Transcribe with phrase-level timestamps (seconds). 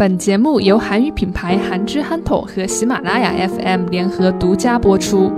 [0.00, 5.32] 本节目由韩语品牌韩之憨头和喜马拉雅 FM 联合独家播出。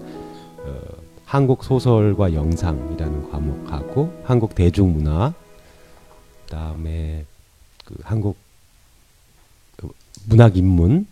[1.30, 5.34] 한국 소설과 영상이라는 과목하고 한국 대중문화,
[6.46, 7.24] 그다음에
[7.84, 8.36] 그 한국
[9.76, 9.88] 그
[10.28, 11.06] 문학 인문,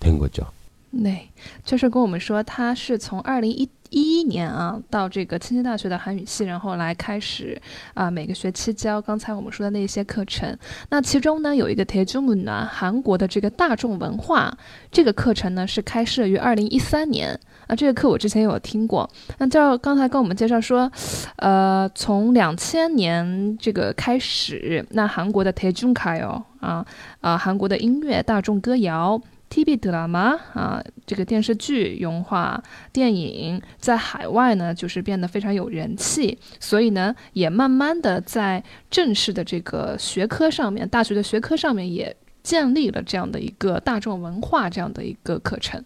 [0.00, 0.50] 된 거죠.
[0.92, 1.30] 对，
[1.64, 7.60] 就是跟我们说，他是从二零一一年啊到这个清青大学的韩语系，然后来开始
[7.94, 10.56] 啊、每个学期教刚才我们说的那些课程。
[10.90, 14.56] 那其中呢有一个 te june，韩国的这个大众文化
[14.90, 17.38] 这个课程呢是开设于二零一三年。
[17.68, 19.08] 啊，这个课我之前有听过。
[19.38, 20.90] 那照刚才跟我们介绍说，
[21.36, 26.84] 呃，从两千年这个开始，那韩国的 Tejunkayo 啊，
[27.20, 29.18] 啊、韩国的音乐大众歌谣，
[29.51, 32.61] TV drama 啊，这个电视剧、油画、
[32.91, 38.61] 电影在海外呢，就是变得非常有人气，所以呢，也慢慢的在
[38.91, 45.83] 正式的这个学科上面，大学的学科上面也建立了这样的一个大众文化这样的一个课程。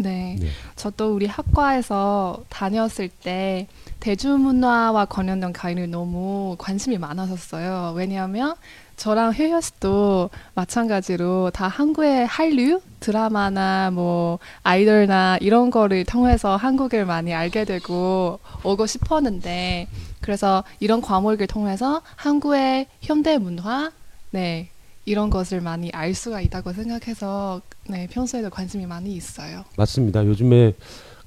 [0.00, 0.46] 네 네.
[0.76, 3.66] 저도 우리 학과에서 다녔을 때
[3.98, 7.94] 대중문화와 관련된 과일이 너무 관심이 많았었어요.
[7.96, 8.54] 왜냐하면
[8.95, 17.33] 저랑 효효 씨도 마찬가지로 다 한국의 한류 드라마나 뭐 아이돌나 이런 거를 통해서 한국을 많이
[17.33, 19.87] 알게 되고 오고 싶었는데
[20.21, 23.91] 그래서 이런 과목을 통해서 한국의 현대 문화
[24.31, 24.69] 네
[25.05, 29.65] 이런 것을 많이 알 수가 있다고 생각해서 네 평소에도 관심이 많이 있어요.
[29.75, 30.25] 맞습니다.
[30.25, 30.73] 요즘에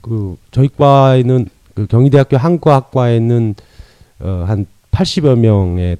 [0.00, 3.54] 그 저희 과에는 그 경희대학교 한국학과에는
[4.20, 5.98] 어, 한 80여 명의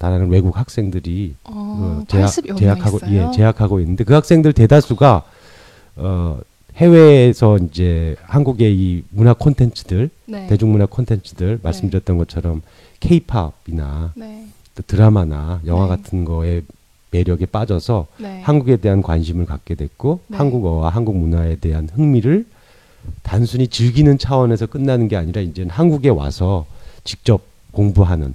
[0.00, 3.28] 달하는 외국 학생들이 어, 어, 재학, 80여 명 재학하고 있어요.
[3.28, 5.22] 예, 재학하고 있는데 그 학생들 대다수가
[5.96, 6.40] 어,
[6.76, 10.46] 해외에서 이제 한국의 이 문화 콘텐츠들, 네.
[10.46, 12.62] 대중문화 콘텐츠들 말씀드렸던 것처럼
[13.00, 14.46] 케이팝이나 네.
[14.74, 15.88] 또 드라마나 영화 네.
[15.90, 16.62] 같은 거에
[17.10, 18.40] 매력에 빠져서 네.
[18.40, 20.38] 한국에 대한 관심을 갖게 됐고 네.
[20.38, 22.46] 한국어와 한국 문화에 대한 흥미를
[23.22, 26.64] 단순히 즐기는 차원에서 끝나는 게 아니라 이제는 한국에 와서
[27.04, 28.34] 직접 공부하는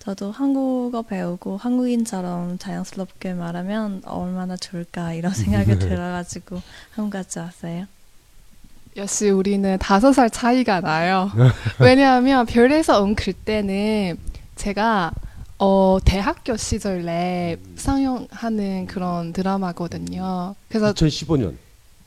[0.00, 6.60] 저도 한국어 배우고 한국인처럼 자연스럽게 말하면 얼마나 좋을까 이런 생각이 들어가지고
[6.92, 7.84] 한국까지 왔어요.
[8.96, 11.30] 역시 우리는 다섯 살 차이가 나요.
[11.78, 14.18] 왜냐하면 별에서 온 그때는
[14.56, 15.12] 제가
[15.58, 20.54] 어, 대학교 시절에 상영하는 그런 드라마거든요.
[20.70, 21.54] 그래서 2015년,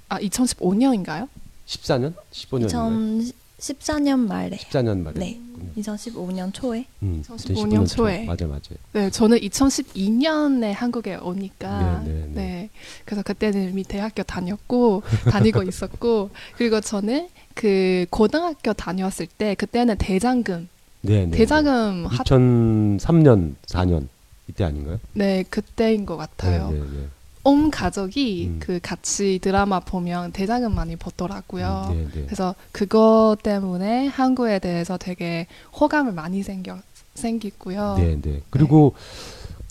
[0.10, 1.30] 아 2015년인가요?
[1.68, 5.20] 14년, 15년, 2014년 말에 14년 말에.
[5.20, 5.40] 네.
[5.78, 8.26] 2015년 초에 음, 2015년 초에.
[8.26, 8.76] 맞아, 맞아.
[8.94, 12.70] 네, 저는 2012년에 한국에 오니까 네, 네, 네, 네.
[13.06, 20.70] 그래서 그때는 이미 대학교 다녔고 다니고 있었고 그리고 저는 그 고등학교 다녔을 때 그때는 대장금
[21.02, 21.38] 네, 네.
[21.38, 24.08] 대장금 하, 2003년, 4년
[24.48, 25.00] 이때 아닌가요?
[25.14, 26.70] 네 그때인 것 같아요.
[26.70, 27.08] 네, 네, 네.
[27.44, 28.60] 온 가족이 음.
[28.60, 31.88] 그 같이 드라마 보면 대장은 많이 벗더라고요.
[31.90, 32.26] 음, 네, 네.
[32.26, 35.48] 그래서 그거 때문에 한국에 대해서 되게
[35.80, 36.78] 호감을 많이 생겨
[37.16, 37.96] 생기고요.
[37.98, 38.42] 네, 네, 네.
[38.50, 38.96] 그리고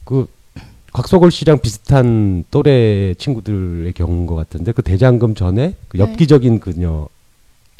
[0.04, 0.28] 그
[0.92, 6.02] 곽석월 씨랑 비슷한 또래 친구들의 경우인 것 같은데 그 대장금 전에 그 네.
[6.02, 7.08] 엽기적인 그녀.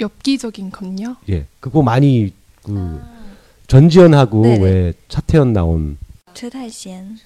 [0.00, 1.16] 엽기적인 건요?
[1.28, 2.74] 예, 그거 많이 그
[3.04, 3.22] 아.
[3.66, 5.98] 전지현하고 네, 왜 차태현 나온
[6.32, 7.18] 최태현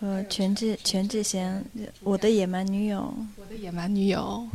[0.00, 1.64] 和全智全智贤，
[2.02, 3.14] 我的野蛮女友。
[3.36, 4.48] 我的野蛮女友.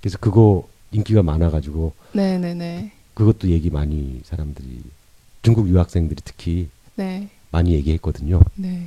[0.00, 2.92] 그래서 그거 인기가 많아가지고 네네네.
[3.14, 4.82] 그것도 얘기 많이 사람들이
[5.42, 7.28] 중국 유학생들이 특히 네.
[7.50, 8.40] 많이 얘기했거든요.
[8.54, 8.86] 네.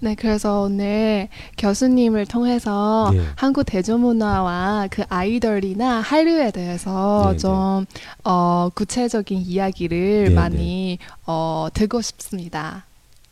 [0.00, 3.20] 네, 그래서 오늘 교수님을 통해서 네.
[3.36, 7.86] 한국 대중문화와 그 아이돌이나 한류에 대해서 네, 좀
[8.24, 12.84] 어, 구체적인 이야기를 네, 많이 어, 듣고 싶습니다.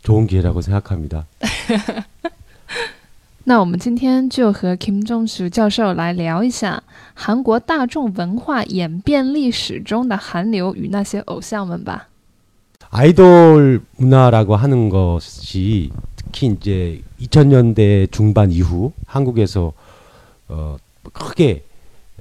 [0.03, 1.27] 좋은 기회라고 생각합니다.
[3.49, 6.83] 那我们今天就和 Kim Jong Su 教授来聊一下
[7.15, 12.09] 韩国大众文化演变历史中的韩流与那些偶像们吧。
[12.91, 19.73] 아이돌 문화라고 하는 것이 특히 이제 2000년대 중반 이후 한국에서
[20.49, 20.77] 어
[21.13, 21.65] 크게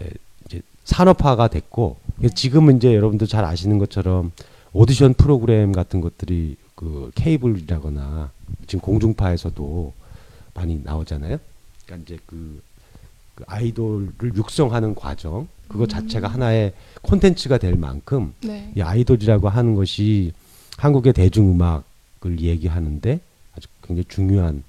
[0.02, 0.10] 에,
[0.46, 4.32] 이제 산업화가 됐고 그래서 지금은 이제 여러분도 잘 아시는 것처럼
[4.74, 8.31] 오디션 프로그램 같은 것들이 그 케이블이라거나
[8.67, 9.93] 지금 공중파에서도
[10.55, 11.37] 많이 나오잖아요.
[11.85, 12.62] 그러니까 이제 그,
[13.35, 16.73] 그 아이돌을 육성하는 과정 그거 자체가 하나의
[17.03, 18.73] 콘텐츠가 될 만큼 네.
[18.75, 20.32] 이 아이돌이라고 하는 것이
[20.79, 23.21] 한국의 대중음악을 얘기하는데
[23.55, 24.65] 아주 굉장히 중요한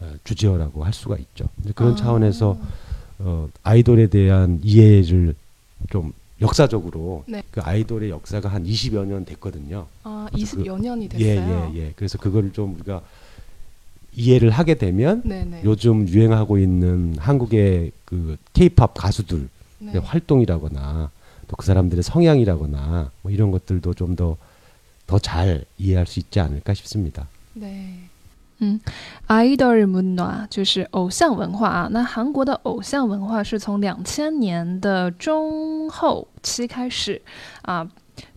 [0.00, 1.46] 어, 주제어라고 할 수가 있죠.
[1.74, 1.96] 그런 아.
[1.96, 2.58] 차원에서
[3.20, 5.34] 어, 아이돌에 대한 이해를
[5.88, 6.12] 좀
[6.44, 7.42] 역사적으로 네.
[7.50, 9.86] 그 아이돌의 역사가 한 20여 년 됐거든요.
[10.02, 11.72] 아, 그래서 20여 년이 예, 됐어요.
[11.74, 11.92] 예, 예.
[11.96, 13.02] 그래서 그거를 좀 우리가
[14.16, 15.62] 이해를 하게 되면 네네.
[15.64, 19.48] 요즘 유행하고 있는 한국의 그 케이팝 가수들
[19.80, 19.98] 네.
[19.98, 21.10] 활동이라거나
[21.48, 24.36] 또 그 사람들의 성향이라거나 뭐 이런 것들도 좀 더
[25.06, 27.28] 더 잘 이해할 수 있지 않을까 싶습니다.
[27.60, 27.68] 对，
[28.59, 28.79] 嗯，
[29.27, 31.87] idol 文化就是偶像文化啊。
[31.91, 37.21] 那韩国的偶像文化是从两千年的中后期开始
[37.61, 37.87] 啊，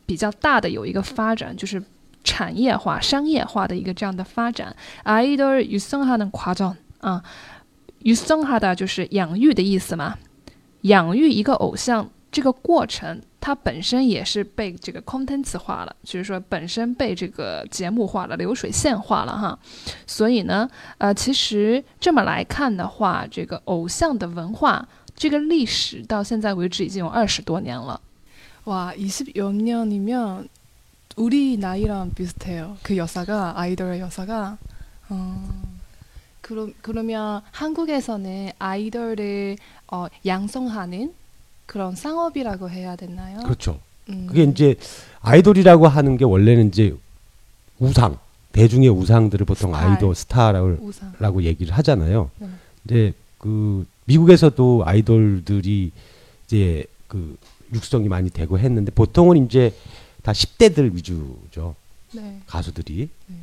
[0.07, 1.83] 比较大的有一个发展，就是
[2.23, 4.77] 产业化、商业化的一个这样的发展。
[5.05, 7.25] idol 유성하는 과정啊，
[8.05, 10.19] 유성하다就是养育的意思嘛，
[10.83, 19.59] 养育一个偶像这个过程， 它本身也是被这个 content 化了，就是说本身被这个节目化了、流水线化了哈。
[20.07, 20.69] 所以呢，
[20.99, 24.87] 呃，其实这么来看的话，这个偶像的文化
[25.17, 28.01] 这个历史到现在为止已经有二十多年了。
[28.65, 30.49] 와20여 년이면
[31.17, 32.77] 우리 나이랑 비슷해요.
[32.83, 34.57] 그 여사가 아이돌의 여사가.
[35.09, 35.63] 어,
[36.41, 39.57] 그러, 그러면 한국에서는 아이돌을
[39.89, 41.13] 어, 양성하는
[41.68, 43.40] 그런 산업이라고 해야 되나요?
[43.42, 43.80] 그렇죠.
[44.10, 44.26] 음.
[44.28, 44.76] 그게 이제
[45.22, 46.96] 아이돌이라고 하는 게 원래는 이제
[47.78, 48.18] 우상,
[48.54, 49.92] 대중의 우상들을 보통 스타일.
[49.92, 51.14] 아이돌 스타라고 우상.
[51.44, 52.32] 얘기를 하잖아요.
[52.40, 52.48] 네.
[52.86, 55.92] 이제 그 미국에서도 아이돌들이
[56.46, 57.38] 이제 그
[57.74, 59.76] 육성이 많이 되고 했는데 보통은 이제
[60.24, 61.76] 다 10대들 위주죠.
[62.14, 62.40] 네.
[62.48, 63.36] 가수들이 네.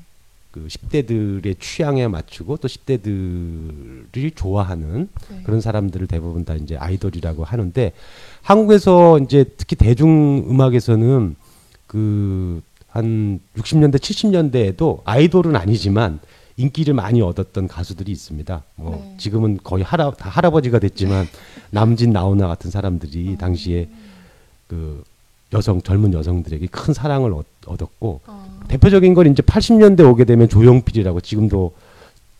[0.54, 5.42] 그 10대들의 취향에 맞추고 또 10대들이 좋아하는 네.
[5.42, 7.92] 그런 사람들을 대부분 다 이제 아이돌이라고 하는데
[8.42, 11.34] 한국에서 이제 특히 대중 음악에서는
[11.88, 12.62] 그
[12.94, 16.20] 한 60년대 70년대에도 아이돌은 아니지만
[16.56, 18.62] 인기를 많이 얻었던 가수들이 있습니다.
[18.76, 19.16] 뭐 네.
[19.18, 21.26] 지금은 거의 할아 다 할아버지가 됐지만
[21.70, 23.88] 남진 나훈아 같은 사람들이 당시에
[24.68, 25.02] 그
[25.52, 31.20] 여성 젊은 여성들에게 큰 사랑을 얻, 얻었고 어, 대표적인 건 이제 80년대 오게 되면 조용필이라고
[31.20, 31.74] 지금도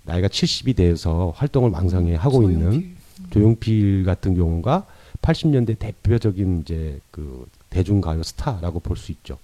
[0.05, 2.95] 나이가 70이 돼서 활동을 왕성히 하고 있는 조용필.
[3.31, 4.87] 조용필 같은 경우가
[5.23, 9.39] 80년대 대표적인 이제 그 대중가요 스타라고 볼 수 있죠.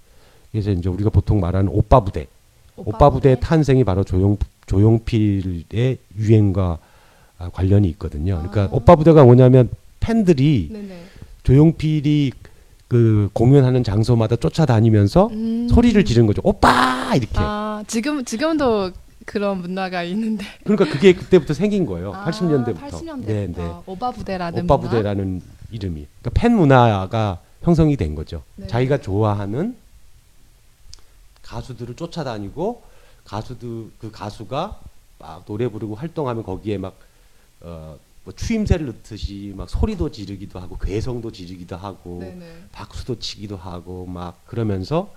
[0.53, 2.27] 그래서 이제 우리가 보통 말하는 오빠 부대,
[2.77, 6.79] 오빠 부대의 탄생이 바로 조용 조용필의 유행과
[7.39, 8.37] 아, 관련이 있거든요.
[8.39, 8.69] 그러니까 아.
[8.73, 9.71] 오빠 부대가 뭐냐면
[10.01, 11.03] 팬들이 네네.
[11.45, 12.33] 조용필이
[12.91, 15.69] 그 공연하는 장소마다 쫓아다니면서 음.
[15.69, 16.43] 소리를 지른 거죠.
[16.43, 17.35] 오빠 이렇게.
[17.37, 18.91] 아 지금 지금도
[19.25, 20.45] 그런 문화가 있는데.
[20.65, 22.13] 그러니까 그게 그때부터 생긴 거예요.
[22.13, 22.81] 아, 80년대부터.
[22.81, 23.73] 80년대부터 네, 네.
[23.87, 24.77] 오빠 부대라는 오빠?
[24.79, 26.05] 부대라는 이름이.
[26.21, 28.43] 그러니까 팬 문화가 형성이 된 거죠.
[28.57, 28.67] 네.
[28.67, 29.77] 자기가 좋아하는
[31.43, 32.83] 가수들을 쫓아다니고
[33.25, 34.81] 가수들 그 가수가
[35.21, 36.97] 막 노래 부르고 활동하면 거기에 막
[37.61, 42.65] 어, 뭐 추임새를 넣듯이 막 소리도 지르기도 하고 괴성도 지르기도 하고 네네.
[42.73, 45.13] 박수도 치기도 하고 막 그러면서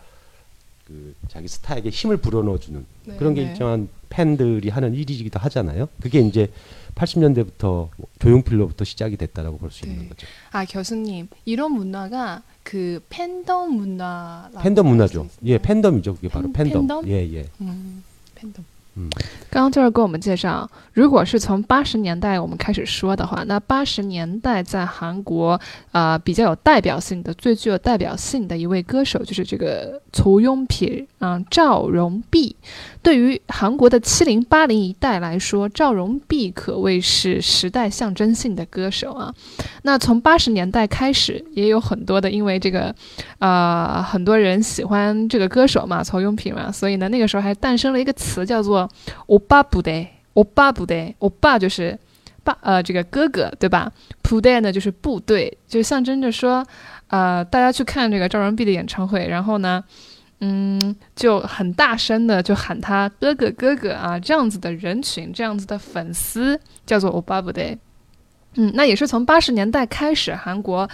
[0.88, 3.50] 그 자기 스타에게 힘을 불어넣어 주는 네, 그런 게 네.
[3.52, 5.88] 일정한 팬들이 하는 일이기도 하잖아요.
[6.02, 6.52] 그게 이제
[6.96, 9.92] 80년대부터 조용필로부터 시작이 됐다라고 볼수 네.
[9.92, 10.28] 있는 거죠.
[10.52, 14.50] 아 교수님 이런 문화가 그 팬덤 문화.
[14.62, 15.28] 팬덤 문화죠.
[15.46, 16.16] 예, 팬덤이죠.
[16.16, 16.88] 그게 바로 팬- 팬덤.
[16.88, 17.08] 팬덤?
[17.10, 17.50] 예, 예.
[17.62, 18.04] 음,
[18.36, 18.64] 팬덤.
[18.96, 19.10] 嗯，
[19.50, 25.60] 刚刚就是给我们介绍，如果是从八十年代我们开始说的话，那八十年代在韩国
[25.92, 32.56] 啊、比较有代表性的、最具有代表性的一位歌手就是这个曹雍平，嗯，赵荣弼。
[33.02, 39.34] 对于韩国的七零八零一代来说，赵荣弼可谓是时代象征性的歌手啊。
[39.82, 42.96] 那从八十年代开始，也有很多的因为这个
[43.40, 48.83] 呃，很多人喜欢这个歌手嘛，曹雍平嘛，所以呢，那个时候还诞生了一个词叫做
[49.28, 51.98] “欧巴部队”，欧巴部队，欧巴就是
[52.44, 53.92] 爸呃这个哥哥对吧？
[54.22, 56.66] 部队呢就是部队，就象征着说，
[57.08, 59.84] 呃，大家去看这个赵荣弼的演唱会，然后呢。
[60.46, 67.78] 嗯，就很大声的就喊他哥哥哥哥啊，这样子的人群，这样子的粉丝叫做欧巴部队。
[68.56, 70.90] 嗯，那也是从八十年代开始，韩国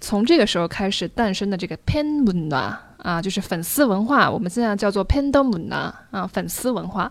[0.00, 7.10] 从这个时候开始诞生的这个 pen 文化啊，就是粉丝文化，我们现在叫做 pandomna 啊，粉丝文化。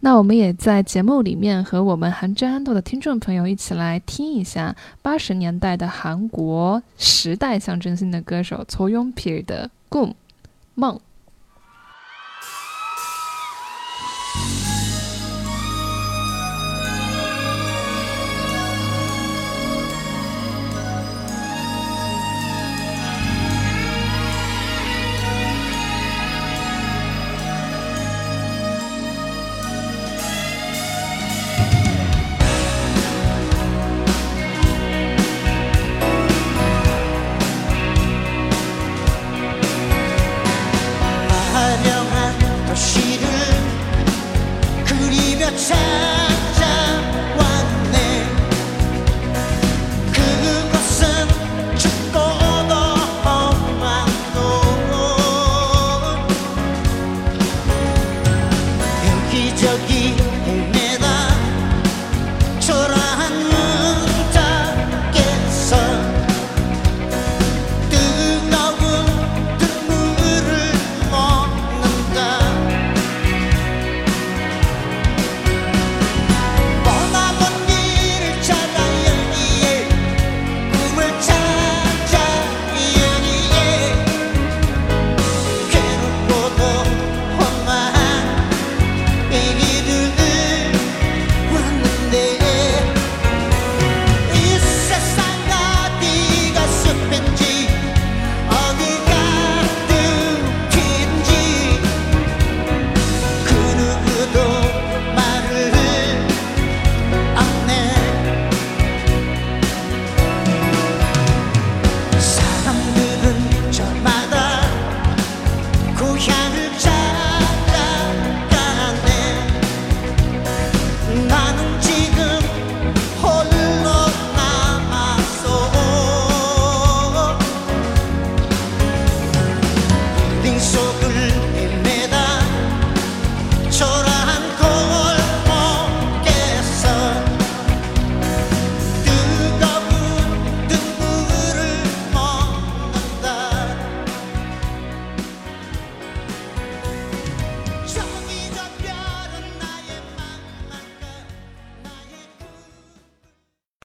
[0.00, 10.10] 那我们也在节目里面和我们韩真安豆的听众朋友一起来听一下八十年代的韩国时代象征性的歌手曹永平的《꿈》
[10.74, 11.00] 梦。
[45.50, 46.17] 그리